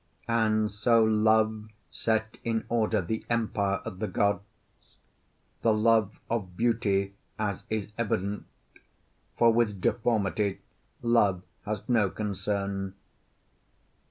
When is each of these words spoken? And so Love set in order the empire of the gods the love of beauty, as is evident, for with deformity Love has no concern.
And 0.27 0.71
so 0.71 1.03
Love 1.03 1.67
set 1.91 2.39
in 2.43 2.65
order 2.69 3.03
the 3.03 3.23
empire 3.29 3.81
of 3.85 3.99
the 3.99 4.07
gods 4.07 4.43
the 5.61 5.71
love 5.75 6.19
of 6.27 6.57
beauty, 6.57 7.13
as 7.37 7.65
is 7.69 7.91
evident, 7.99 8.47
for 9.37 9.53
with 9.53 9.79
deformity 9.79 10.59
Love 11.03 11.43
has 11.67 11.87
no 11.87 12.09
concern. 12.09 12.95